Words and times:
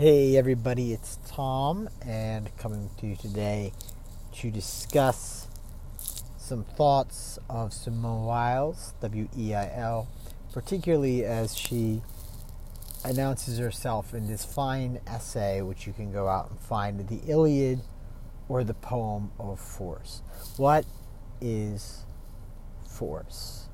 Hey 0.00 0.38
everybody, 0.38 0.94
it's 0.94 1.18
Tom, 1.26 1.90
and 2.00 2.56
coming 2.56 2.88
to 3.00 3.06
you 3.06 3.16
today 3.16 3.74
to 4.36 4.50
discuss 4.50 5.46
some 6.38 6.64
thoughts 6.64 7.38
of 7.50 7.74
Simone 7.74 8.24
Weil's, 8.24 8.94
W 9.02 9.28
E 9.36 9.52
I 9.52 9.70
L, 9.76 10.08
particularly 10.54 11.22
as 11.26 11.54
she 11.54 12.00
announces 13.04 13.58
herself 13.58 14.14
in 14.14 14.26
this 14.26 14.42
fine 14.42 15.00
essay, 15.06 15.60
which 15.60 15.86
you 15.86 15.92
can 15.92 16.10
go 16.10 16.28
out 16.28 16.48
and 16.48 16.58
find 16.58 17.06
the 17.06 17.20
Iliad 17.30 17.82
or 18.48 18.64
the 18.64 18.72
poem 18.72 19.32
of 19.38 19.60
force. 19.60 20.22
What 20.56 20.86
is 21.42 22.06
force? 22.88 23.68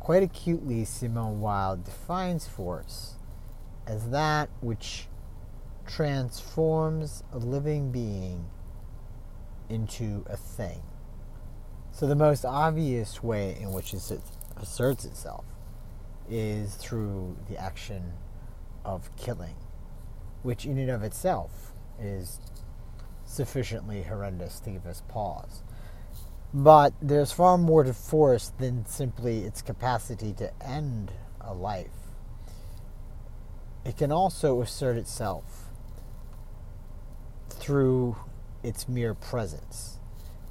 Quite 0.00 0.24
acutely, 0.24 0.84
Simone 0.84 1.40
Weil 1.40 1.76
defines 1.76 2.48
force 2.48 3.14
as 3.86 4.10
that 4.10 4.50
which 4.60 5.06
transforms 5.88 7.24
a 7.32 7.38
living 7.38 7.90
being 7.90 8.46
into 9.68 10.24
a 10.28 10.36
thing. 10.36 10.82
So, 11.90 12.06
the 12.06 12.14
most 12.14 12.44
obvious 12.44 13.22
way 13.22 13.56
in 13.60 13.72
which 13.72 13.92
it 13.92 14.20
asserts 14.56 15.04
itself 15.04 15.44
is 16.30 16.74
through 16.76 17.36
the 17.48 17.56
action 17.56 18.12
of 18.84 19.14
killing, 19.16 19.56
which 20.42 20.64
in 20.64 20.78
and 20.78 20.90
of 20.90 21.02
itself 21.02 21.72
is 22.00 22.38
sufficiently 23.24 24.02
horrendous 24.02 24.60
to 24.60 24.70
give 24.70 24.86
us 24.86 25.02
pause. 25.08 25.62
But 26.54 26.94
there's 27.02 27.32
far 27.32 27.58
more 27.58 27.82
to 27.82 27.92
force 27.92 28.52
than 28.58 28.86
simply 28.86 29.44
its 29.44 29.60
capacity 29.60 30.32
to 30.34 30.52
end 30.62 31.12
a 31.40 31.52
life. 31.52 31.90
It 33.84 33.96
can 33.96 34.12
also 34.12 34.60
assert 34.62 34.96
itself 34.96 35.67
through 37.68 38.16
its 38.62 38.88
mere 38.88 39.12
presence. 39.12 39.98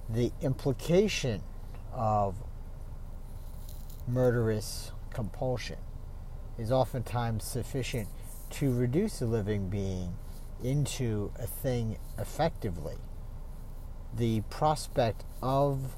The 0.07 0.31
implication 0.39 1.41
of 1.91 2.35
murderous 4.07 4.91
compulsion 5.09 5.79
is 6.59 6.71
oftentimes 6.71 7.43
sufficient 7.43 8.07
to 8.51 8.71
reduce 8.71 9.19
a 9.19 9.25
living 9.25 9.67
being 9.67 10.15
into 10.63 11.31
a 11.39 11.47
thing 11.47 11.97
effectively. 12.19 12.97
The 14.15 14.41
prospect 14.51 15.23
of 15.41 15.95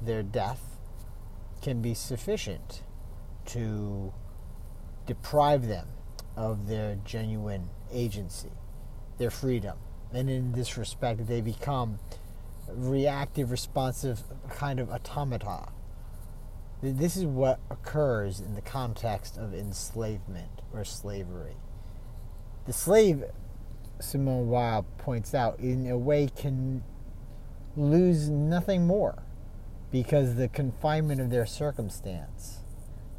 their 0.00 0.22
death 0.22 0.78
can 1.60 1.82
be 1.82 1.92
sufficient 1.92 2.82
to 3.44 4.14
deprive 5.04 5.68
them 5.68 5.88
of 6.34 6.66
their 6.66 6.96
genuine 7.04 7.68
agency, 7.92 8.52
their 9.18 9.30
freedom. 9.30 9.76
And 10.12 10.28
in 10.28 10.52
this 10.52 10.76
respect, 10.76 11.26
they 11.26 11.40
become 11.40 11.98
reactive, 12.68 13.50
responsive 13.50 14.22
kind 14.50 14.78
of 14.78 14.90
automata. 14.90 15.68
This 16.82 17.16
is 17.16 17.24
what 17.24 17.60
occurs 17.70 18.40
in 18.40 18.54
the 18.54 18.60
context 18.60 19.38
of 19.38 19.54
enslavement 19.54 20.62
or 20.72 20.84
slavery. 20.84 21.56
The 22.66 22.72
slave, 22.72 23.24
Simone 24.00 24.48
Weil 24.48 24.84
points 24.98 25.34
out, 25.34 25.58
in 25.60 25.88
a 25.88 25.96
way 25.96 26.28
can 26.34 26.82
lose 27.76 28.28
nothing 28.28 28.86
more 28.86 29.22
because 29.90 30.34
the 30.34 30.48
confinement 30.48 31.20
of 31.20 31.30
their 31.30 31.46
circumstance 31.46 32.58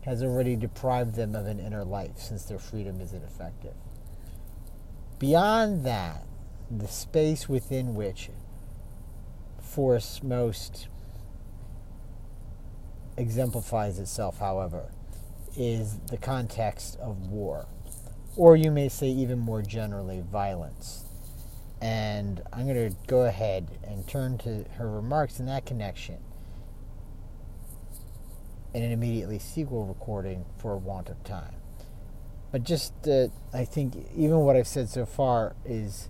has 0.05 0.21
already 0.21 0.55
deprived 0.55 1.15
them 1.15 1.33
of 1.33 1.45
an 1.45 1.59
inner 1.59 1.85
life 1.85 2.17
since 2.17 2.43
their 2.43 2.59
freedom 2.59 2.99
isn't 2.99 3.23
effective. 3.23 3.75
Beyond 5.19 5.85
that, 5.85 6.25
the 6.79 6.87
space 6.87 7.47
within 7.47 7.95
which 7.95 8.29
force 9.61 10.21
most 10.23 10.87
exemplifies 13.17 13.99
itself, 13.99 14.39
however, 14.39 14.91
is 15.55 15.97
the 16.09 16.17
context 16.17 16.97
of 16.99 17.27
war, 17.27 17.67
or 18.35 18.55
you 18.55 18.71
may 18.71 18.89
say 18.89 19.07
even 19.07 19.39
more 19.39 19.61
generally, 19.61 20.21
violence. 20.31 21.05
And 21.81 22.41
I'm 22.51 22.65
going 22.65 22.89
to 22.89 22.95
go 23.07 23.23
ahead 23.23 23.67
and 23.83 24.07
turn 24.07 24.37
to 24.39 24.65
her 24.77 24.89
remarks 24.89 25.39
in 25.39 25.45
that 25.47 25.65
connection 25.65 26.17
and 28.73 28.83
an 28.83 28.91
immediately 28.91 29.37
sequel 29.37 29.85
recording 29.85 30.45
for 30.57 30.77
want 30.77 31.09
of 31.09 31.23
time. 31.23 31.55
But 32.51 32.63
just, 32.63 32.93
uh, 33.07 33.27
I 33.53 33.65
think, 33.65 33.95
even 34.15 34.37
what 34.39 34.55
I've 34.55 34.67
said 34.67 34.89
so 34.89 35.05
far 35.05 35.55
is 35.65 36.09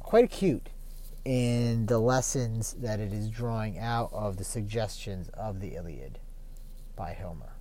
quite 0.00 0.24
acute 0.24 0.70
in 1.24 1.86
the 1.86 1.98
lessons 1.98 2.74
that 2.78 3.00
it 3.00 3.12
is 3.12 3.28
drawing 3.28 3.78
out 3.78 4.10
of 4.12 4.38
the 4.38 4.44
suggestions 4.44 5.28
of 5.34 5.60
the 5.60 5.74
Iliad 5.74 6.18
by 6.96 7.12
Homer. 7.12 7.52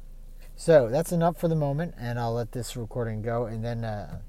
So 0.56 0.90
that's 0.90 1.12
enough 1.12 1.38
for 1.38 1.48
the 1.48 1.56
moment, 1.56 1.94
and 2.00 2.18
I'll 2.18 2.34
let 2.34 2.52
this 2.52 2.76
recording 2.76 3.22
go. 3.22 3.46
And 3.46 3.64
then 3.64 3.84
uh, 3.84 4.20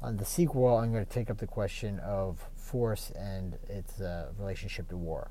on 0.00 0.16
the 0.16 0.24
sequel, 0.24 0.78
I'm 0.78 0.92
going 0.92 1.04
to 1.04 1.10
take 1.10 1.30
up 1.30 1.38
the 1.38 1.46
question 1.46 1.98
of 2.00 2.48
force 2.56 3.10
and 3.10 3.58
its 3.68 4.00
uh, 4.00 4.28
relationship 4.38 4.88
to 4.88 4.96
war. 4.96 5.30